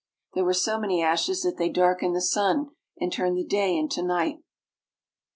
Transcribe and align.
There 0.33 0.43
were 0.43 0.55
so 0.55 0.79
many 0.79 1.03
ashes 1.03 1.43
that 1.43 1.57
they 1.57 1.69
dark 1.69 2.01
ened 2.01 2.15
the 2.15 2.21
sun 2.21 2.71
and 2.99 3.13
turned 3.13 3.37
the 3.37 3.45
day 3.45 3.77
into 3.77 4.01
night. 4.01 4.41